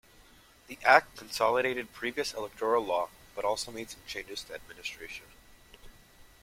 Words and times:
The 0.65 0.79
Act 0.83 1.15
consolidated 1.17 1.93
previous 1.93 2.33
electoral 2.33 2.83
law, 2.83 3.09
but 3.35 3.45
also 3.45 3.71
made 3.71 3.91
some 3.91 4.01
changes 4.07 4.43
to 4.45 4.55
administration. 4.55 5.25